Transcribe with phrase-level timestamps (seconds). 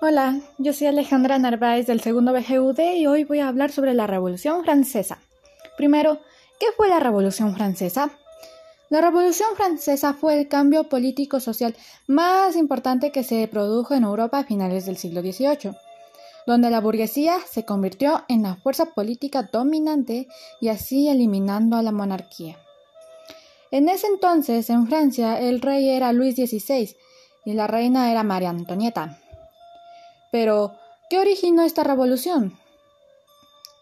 [0.00, 4.06] Hola, yo soy Alejandra Narváez del segundo BGUD y hoy voy a hablar sobre la
[4.06, 5.18] Revolución Francesa.
[5.76, 6.20] Primero,
[6.60, 8.12] ¿qué fue la Revolución Francesa?
[8.90, 11.74] La Revolución Francesa fue el cambio político-social
[12.06, 15.76] más importante que se produjo en Europa a finales del siglo XVIII,
[16.46, 20.28] donde la burguesía se convirtió en la fuerza política dominante
[20.60, 22.56] y así eliminando a la monarquía.
[23.72, 26.94] En ese entonces, en Francia, el rey era Luis XVI
[27.44, 29.18] y la reina era María Antonieta.
[30.30, 30.74] Pero,
[31.10, 32.58] ¿qué originó esta revolución?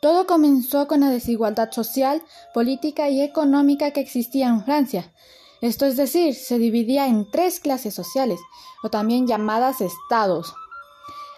[0.00, 2.22] Todo comenzó con la desigualdad social,
[2.54, 5.12] política y económica que existía en Francia.
[5.60, 8.38] Esto es decir, se dividía en tres clases sociales,
[8.82, 10.54] o también llamadas estados.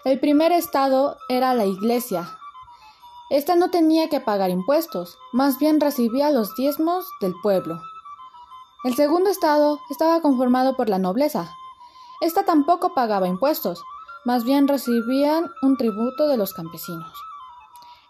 [0.03, 2.29] El primer estado era la iglesia.
[3.29, 7.81] Esta no tenía que pagar impuestos, más bien recibía los diezmos del pueblo.
[8.83, 11.53] El segundo estado estaba conformado por la nobleza.
[12.21, 13.83] Esta tampoco pagaba impuestos,
[14.25, 17.13] más bien recibían un tributo de los campesinos.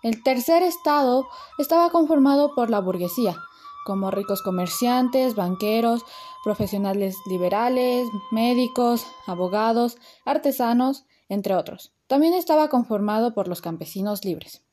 [0.01, 3.35] El tercer estado estaba conformado por la burguesía,
[3.85, 6.05] como ricos comerciantes, banqueros,
[6.43, 11.91] profesionales liberales, médicos, abogados, artesanos, entre otros.
[12.07, 14.63] También estaba conformado por los campesinos libres.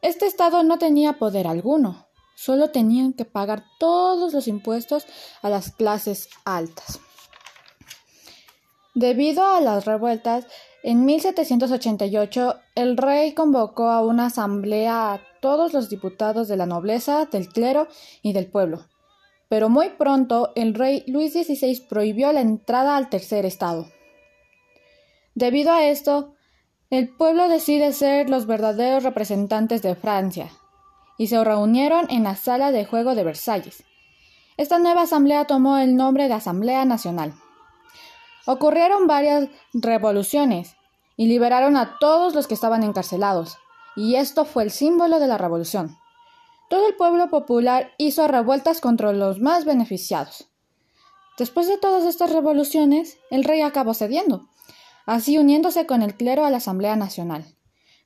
[0.00, 5.06] Este estado no tenía poder alguno, solo tenían que pagar todos los impuestos
[5.42, 7.00] a las clases altas.
[8.94, 10.46] Debido a las revueltas,
[10.84, 17.26] en 1788 el rey convocó a una asamblea a todos los diputados de la nobleza,
[17.26, 17.88] del clero
[18.22, 18.86] y del pueblo.
[19.48, 23.86] Pero muy pronto el rey Luis XVI prohibió la entrada al tercer estado.
[25.34, 26.34] Debido a esto,
[26.90, 30.52] el pueblo decide ser los verdaderos representantes de Francia,
[31.18, 33.82] y se reunieron en la sala de juego de Versalles.
[34.56, 37.34] Esta nueva asamblea tomó el nombre de Asamblea Nacional.
[38.46, 40.76] Ocurrieron varias revoluciones
[41.16, 43.56] y liberaron a todos los que estaban encarcelados,
[43.96, 45.96] y esto fue el símbolo de la revolución.
[46.68, 50.48] Todo el pueblo popular hizo revueltas contra los más beneficiados.
[51.38, 54.48] Después de todas estas revoluciones, el rey acabó cediendo,
[55.06, 57.44] así uniéndose con el clero a la Asamblea Nacional,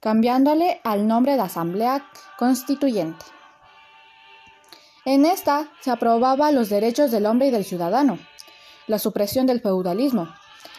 [0.01, 3.25] cambiándole al nombre de Asamblea Constituyente.
[5.05, 8.19] En esta se aprobaba los derechos del hombre y del ciudadano,
[8.89, 10.29] la supresión del feudalismo,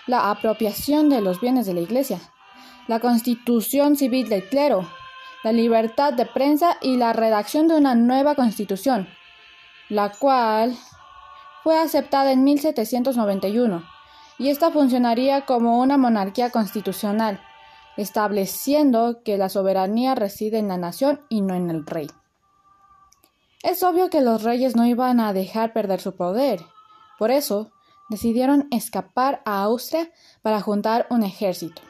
[0.08, 2.20] la apropiación de los bienes de la Iglesia,
[2.88, 4.90] la constitución civil del clero,
[5.44, 9.08] la libertad de prensa y la redacción de una nueva constitución,
[9.88, 10.76] la cual
[11.64, 13.84] fue aceptada en 1791,
[14.38, 17.40] y esta funcionaría como una monarquía constitucional,
[17.98, 22.08] estableciendo que la soberanía reside en la nación y no en el rey.
[23.62, 26.62] Es obvio que los reyes no iban a dejar perder su poder.
[27.18, 27.72] Por eso,
[28.10, 30.12] decidieron escapar a Austria
[30.42, 31.82] para juntar un ejército.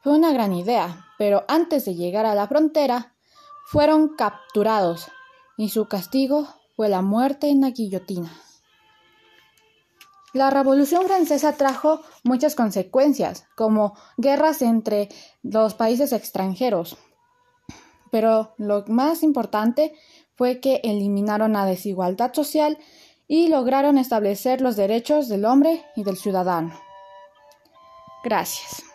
[0.00, 3.14] Fue una gran idea, pero antes de llegar a la frontera,
[3.66, 5.08] fueron capturados
[5.56, 8.32] y su castigo fue la muerte en la guillotina.
[10.32, 15.10] La Revolución Francesa trajo muchas consecuencias, como guerras entre
[15.42, 16.96] los países extranjeros.
[18.10, 19.94] Pero lo más importante
[20.34, 22.78] fue que eliminaron la desigualdad social
[23.32, 26.78] y lograron establecer los derechos del hombre y del ciudadano.
[28.22, 28.91] Gracias.